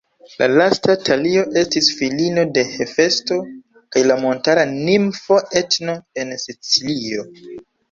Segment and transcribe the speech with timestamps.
[0.37, 3.39] La lasta Talio estis filino de Hefesto
[3.97, 7.31] kaj la montara nimfo Etno, en Sicilio.